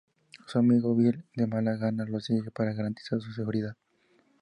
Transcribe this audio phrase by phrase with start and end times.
[0.47, 3.77] Su amigo, Bill, de mala gana lo sigue para garantizar su seguridad.